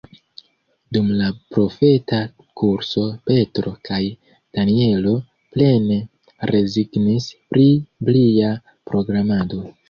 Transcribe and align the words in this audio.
Dum 0.95 1.09
la 1.17 1.25
profeta 1.55 2.21
kurso 2.61 3.03
Petro 3.31 3.73
kaj 3.89 3.99
Danjelo 4.31 5.13
plene 5.57 5.99
rezignis 6.53 7.29
pri 7.53 7.69
plia 8.09 8.51
programado. 8.95 9.63